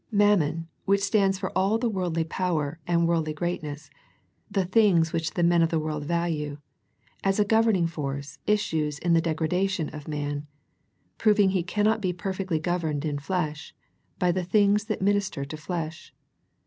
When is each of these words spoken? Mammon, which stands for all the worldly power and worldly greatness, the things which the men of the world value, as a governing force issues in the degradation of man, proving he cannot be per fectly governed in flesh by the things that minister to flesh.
Mammon, 0.09 0.67
which 0.85 1.03
stands 1.03 1.37
for 1.37 1.55
all 1.55 1.77
the 1.77 1.87
worldly 1.87 2.23
power 2.23 2.79
and 2.87 3.07
worldly 3.07 3.33
greatness, 3.33 3.91
the 4.49 4.65
things 4.65 5.13
which 5.13 5.35
the 5.35 5.43
men 5.43 5.61
of 5.61 5.69
the 5.69 5.77
world 5.77 6.05
value, 6.05 6.57
as 7.23 7.39
a 7.39 7.45
governing 7.45 7.85
force 7.85 8.39
issues 8.47 8.97
in 8.97 9.13
the 9.13 9.21
degradation 9.21 9.89
of 9.89 10.07
man, 10.07 10.47
proving 11.19 11.51
he 11.51 11.61
cannot 11.61 12.01
be 12.01 12.13
per 12.13 12.33
fectly 12.33 12.59
governed 12.59 13.05
in 13.05 13.19
flesh 13.19 13.75
by 14.17 14.31
the 14.31 14.43
things 14.43 14.85
that 14.85 15.03
minister 15.03 15.45
to 15.45 15.55
flesh. 15.55 16.15